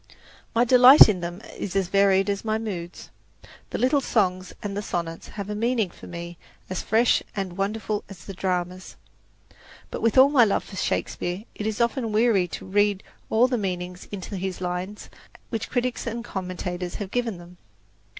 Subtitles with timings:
[0.55, 3.11] My delight in them is as varied as my moods.
[3.69, 6.39] The little songs and the sonnets have a meaning for me
[6.71, 8.95] as fresh and wonderful as the dramas.
[9.91, 13.47] But, with all my love for Shakespeare, it is often weary work to read all
[13.47, 15.07] the meanings into his lines
[15.51, 17.57] which critics and commentators have given them.